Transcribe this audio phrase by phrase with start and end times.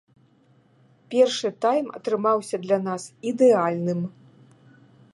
[1.15, 3.01] Першы тайм атрымаўся для нас
[3.33, 4.01] ідэальным.